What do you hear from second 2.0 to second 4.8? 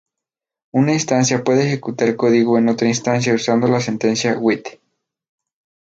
código en otra instancia usando la sentencia "with".